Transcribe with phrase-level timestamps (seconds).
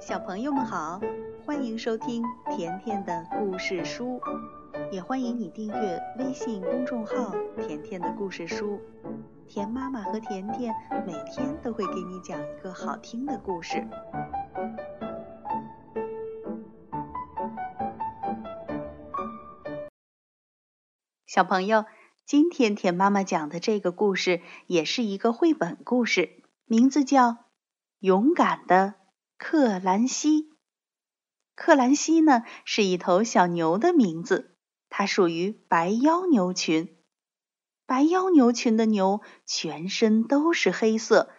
[0.00, 0.98] 小朋友们好，
[1.44, 2.24] 欢迎收听
[2.56, 4.18] 甜甜的故事书，
[4.90, 8.80] 也欢迎你订阅微信公众号“甜甜的故事书”。
[9.46, 10.74] 甜妈妈和甜甜
[11.06, 13.86] 每天都会给你讲一个好听的故事。
[21.26, 21.84] 小朋友，
[22.24, 27.28] 今天甜妈妈讲的这个故事也是一个绘本故事，名字叫
[27.98, 28.94] 《勇敢的》。
[29.42, 30.50] 克兰西，
[31.56, 34.54] 克兰西呢是一头小牛的名字，
[34.90, 36.98] 它属于白腰牛群。
[37.86, 41.30] 白腰牛群的牛全身都是黑色，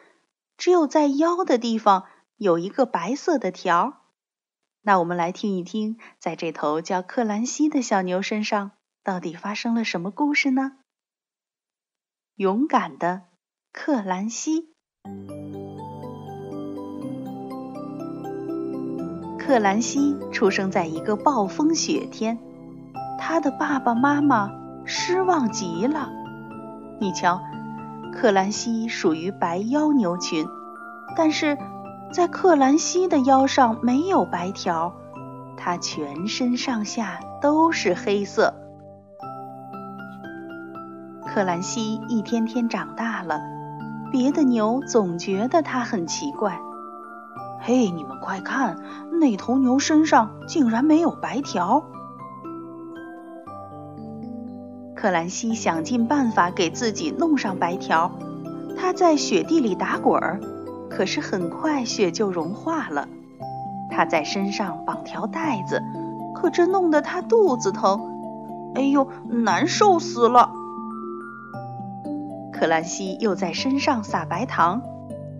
[0.57, 4.01] 只有在腰的地方有一个白色的条。
[4.81, 8.71] 那我们来听一听，在这头叫克兰西的小牛身上
[9.03, 10.79] 到底发生了什么故事呢？
[12.33, 13.27] 勇敢的
[13.71, 14.73] 克兰西。
[19.51, 22.39] 克兰西出生在一个暴风雪天，
[23.19, 24.49] 他的爸爸妈妈
[24.85, 26.07] 失望极了。
[27.01, 27.41] 你瞧，
[28.13, 30.47] 克兰西属于白腰牛群，
[31.17, 31.57] 但是
[32.13, 34.93] 在克兰西的腰上没有白条，
[35.57, 38.53] 它全身上下都是黑色。
[41.27, 43.41] 克兰西一天天长大了，
[44.13, 46.57] 别的牛总觉得它很奇怪。
[47.63, 48.75] 嘿，你们快看，
[49.19, 51.83] 那头牛身上竟然没有白条！
[54.95, 58.11] 克兰西想尽办法给自己弄上白条，
[58.75, 60.39] 他在雪地里打滚儿，
[60.89, 63.07] 可是很快雪就融化了。
[63.91, 65.83] 他在身上绑条带子，
[66.33, 68.01] 可这弄得他肚子疼，
[68.73, 70.49] 哎呦，难受死了！
[72.51, 74.81] 克兰西又在身上撒白糖。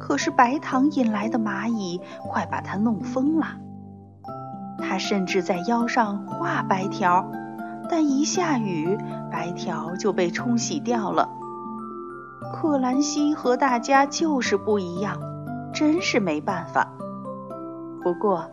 [0.02, 3.46] 可是白糖引来的蚂蚁快把它弄疯了。
[4.80, 7.30] 他甚至在腰上画白条，
[7.88, 8.98] 但一下雨，
[9.32, 11.30] 白条就被冲洗掉了。
[12.52, 15.20] 克兰西和大家就是不一样，
[15.72, 16.92] 真是没办法。
[18.02, 18.50] 不过，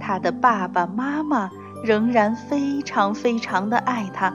[0.00, 1.50] 他的爸爸妈妈
[1.84, 4.32] 仍然非常非常的爱他。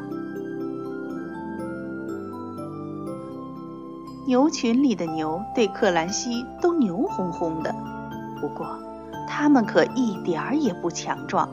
[4.28, 7.74] 牛群里的牛对克兰西都牛哄哄的，
[8.40, 8.68] 不过
[9.28, 11.50] 它们可一点儿也不强壮，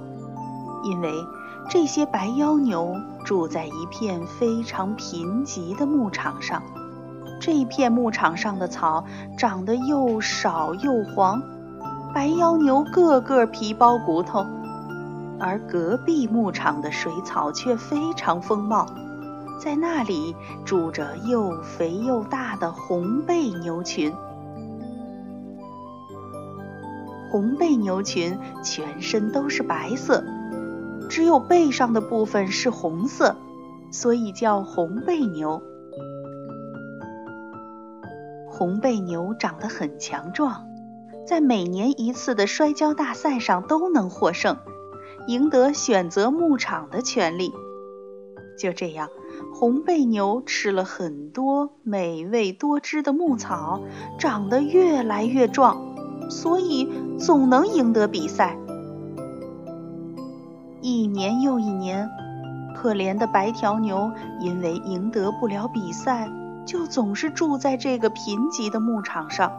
[0.85, 1.11] 因为
[1.71, 6.63] 这些白腰牛住在一片非常贫瘠的牧场上。
[7.41, 9.05] 这片牧场上的草
[9.39, 11.41] 长得又少又黄，
[12.13, 14.45] 白腰牛个个皮包骨头，
[15.41, 18.87] 而隔壁牧场的水草却非常丰茂。
[19.59, 24.13] 在那里住着又肥又大的红背牛群。
[27.31, 30.25] 红背牛群全身都是白色，
[31.11, 33.37] 只有背上的部分是红色，
[33.91, 35.61] 所以叫红背牛。
[38.49, 40.67] 红背牛长得很强壮，
[41.27, 44.57] 在每年一次的摔跤大赛上都能获胜，
[45.27, 47.53] 赢得选择牧场的权利。
[48.59, 49.11] 就这样。
[49.55, 53.81] 红背牛吃了很多美味多汁的牧草，
[54.19, 56.89] 长得越来越壮，所以
[57.19, 58.57] 总能赢得比赛。
[60.81, 62.09] 一年又一年，
[62.77, 64.11] 可怜的白条牛
[64.41, 66.31] 因为赢得不了比赛，
[66.65, 69.51] 就总是住在这个贫瘠的牧场上，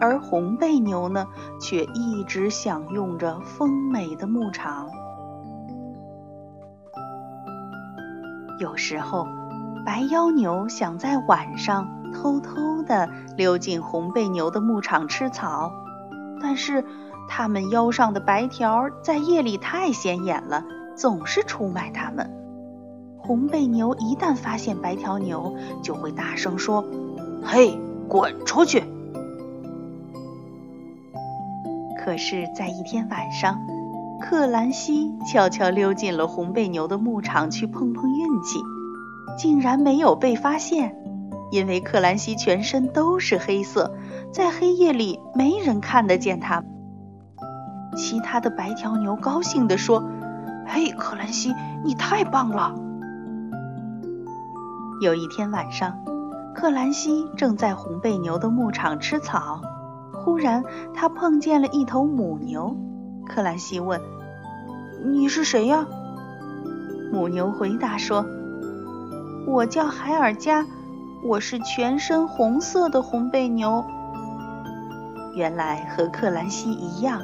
[0.00, 1.26] 而红背牛呢，
[1.60, 4.88] 却一直享用着丰美的牧场。
[8.60, 9.26] 有时候，
[9.86, 15.72] 白腰牛想在晚上偷偷地溜进红背牛的牧场吃草，
[16.42, 16.84] 但是
[17.26, 20.62] 它们腰上的白条在夜里太显眼了，
[20.94, 22.30] 总是出卖它们。
[23.16, 26.84] 红背牛一旦发现白条牛，就会大声说
[27.42, 28.84] ：“嘿，滚出去！”
[32.04, 33.58] 可是，在一天晚上，
[34.30, 38.60] 克兰西悄悄溜进了红背牛的牧场去碰碰运气，
[39.36, 40.94] 竟然没有被发现。
[41.50, 43.92] 因为克兰西全身都是黑色，
[44.32, 46.62] 在黑夜里没人看得见他。
[47.96, 50.08] 其他的白条牛高兴地说
[50.64, 51.52] ：“嘿，克兰西，
[51.84, 52.72] 你太棒了！”
[55.02, 55.98] 有一天晚上，
[56.54, 59.60] 克兰西正在红背牛的牧场吃草，
[60.12, 60.62] 忽然
[60.94, 62.76] 他碰见了一头母牛。
[63.26, 64.00] 克兰西问
[65.04, 65.86] ：“你是谁呀？”
[67.12, 68.24] 母牛回答说
[69.46, 70.66] ：“我叫海尔加，
[71.24, 73.84] 我是全身红色的红背牛。”
[75.34, 77.22] 原来和克兰西一样，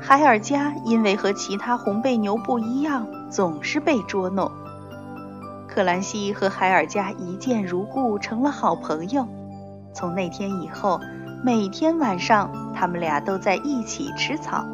[0.00, 4.50] 海尔加因为和其他红背牛不一样，总是被捉弄。
[5.68, 9.26] 克兰西和海尔加一见如故，成了好朋友。
[9.94, 11.00] 从那天以后，
[11.44, 14.64] 每天晚上他们俩都在一起吃草。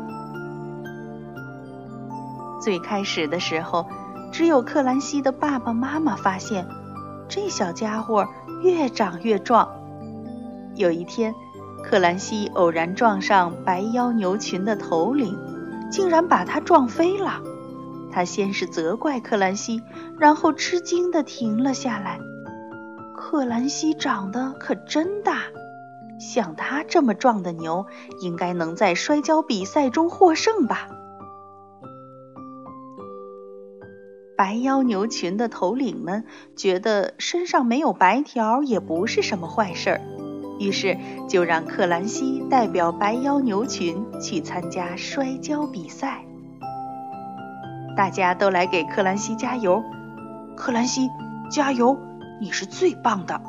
[2.69, 3.87] 最开始的时候，
[4.31, 6.69] 只有克兰西的爸爸妈妈发现，
[7.27, 8.29] 这小家伙
[8.63, 9.71] 越长越壮。
[10.75, 11.35] 有一天，
[11.83, 15.35] 克兰西偶然撞上白腰牛群的头领，
[15.91, 17.41] 竟然把他撞飞了。
[18.13, 19.83] 他先是责怪克兰西，
[20.19, 22.21] 然后吃惊地停了下来。
[23.17, 25.45] 克兰西长得可真大，
[26.21, 27.87] 像他这么壮的牛，
[28.21, 30.91] 应该能在摔跤比赛中获胜吧？
[34.39, 36.25] 白腰牛群的头领们
[36.55, 40.01] 觉得身上没有白条也不是什么坏事儿，
[40.61, 40.97] 于是
[41.29, 46.25] 就让克兰西代表白腰牛群去参加摔跤比赛。
[47.97, 49.83] 大家都来给克兰西加油，
[50.57, 51.11] 克兰西，
[51.51, 51.99] 加油！
[52.41, 53.41] 你是最棒的。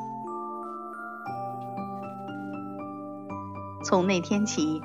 [3.84, 4.82] 从那天起，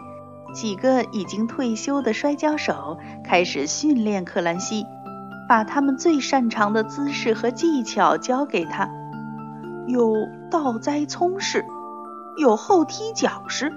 [0.52, 4.84] 几个已经退休的摔跤手开始训练克兰西，
[5.48, 8.90] 把他们最擅长的姿势和技巧教给他，
[9.86, 10.14] 有
[10.50, 11.64] 倒栽葱式，
[12.36, 13.72] 有后踢脚式，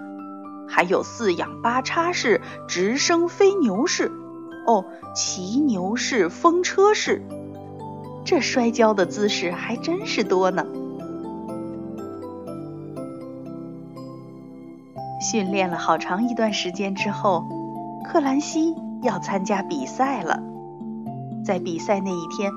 [0.67, 4.11] 还有四仰八叉式、直升飞牛式。
[4.65, 4.83] 哦，
[5.15, 7.21] 骑牛式、风车式，
[8.25, 10.65] 这摔跤的姿势还真是多呢。
[15.19, 17.45] 训练了好长一段时间之后，
[18.05, 20.41] 克兰西要参加比赛了。
[21.47, 22.51] 在比赛那一天，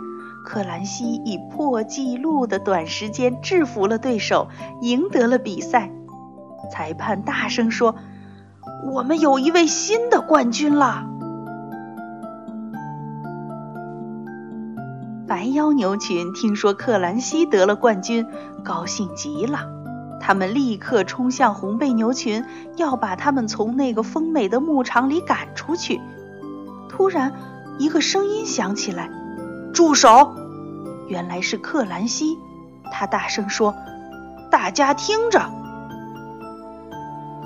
[0.44, 4.48] 克兰西以破纪录的短时间制服了对手，
[4.80, 5.92] 赢得了比赛。
[6.72, 7.94] 裁判大声说
[8.92, 11.06] ：“我们有一位新的冠军了。”
[15.28, 18.26] 白腰牛群听说克兰西得了冠军，
[18.64, 19.68] 高兴极了。
[20.20, 22.44] 他们立刻冲向红背牛群，
[22.76, 26.00] 要把他们从那个丰美的牧场里赶出去。
[26.88, 27.32] 突然，
[27.80, 29.10] 一个声音响起来
[29.74, 30.36] ：“住手！”
[31.08, 32.38] 原来是克兰西。
[32.92, 33.74] 他大声说
[34.52, 35.40] ：“大家听着！”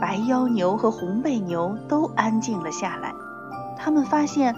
[0.00, 3.14] 白腰牛和红背牛都安静了下来。
[3.78, 4.54] 他们发现。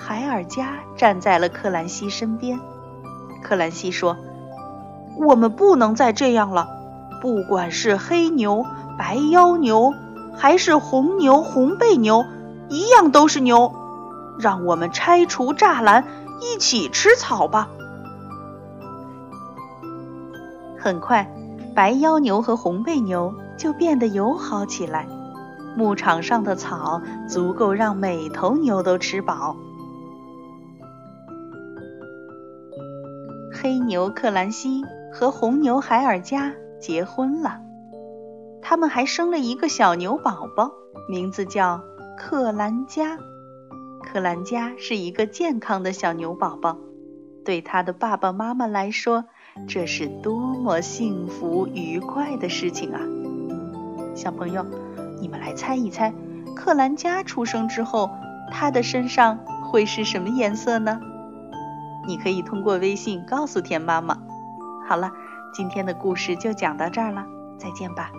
[0.00, 2.60] 海尔加站在了克兰西身边。
[3.42, 4.16] 克兰西说
[5.18, 6.68] ：“我们不能再这样了，
[7.20, 8.64] 不管是黑牛、
[8.96, 9.92] 白腰牛，
[10.36, 12.24] 还是红牛、红背牛，
[12.68, 13.72] 一样都是牛。
[14.38, 16.04] 让我们拆除栅栏，
[16.40, 17.68] 一起吃草吧。”
[20.78, 21.30] 很快，
[21.74, 25.06] 白腰牛和红背牛就变得友好起来。
[25.76, 29.54] 牧场上的草足够让每头牛都吃饱。
[33.52, 34.82] 黑牛克兰西
[35.12, 37.60] 和红牛海尔加结婚了，
[38.62, 40.70] 他们还生了一个小牛宝宝，
[41.08, 41.80] 名字叫
[42.16, 43.18] 克兰加。
[44.02, 46.78] 克兰加是一个健康的小牛宝宝，
[47.44, 49.24] 对他的爸爸妈妈来说，
[49.66, 53.00] 这是多么幸福愉快的事情啊！
[54.14, 54.64] 小朋友，
[55.20, 56.12] 你们来猜一猜，
[56.56, 58.10] 克兰加出生之后，
[58.50, 59.38] 他的身上
[59.70, 61.00] 会是什么颜色呢？
[62.06, 64.18] 你可以通过微信告诉田妈妈。
[64.88, 65.12] 好了，
[65.52, 67.26] 今天的故事就讲到这儿了，
[67.58, 68.10] 再见吧。